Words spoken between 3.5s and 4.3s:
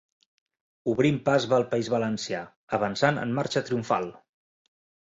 triomfal!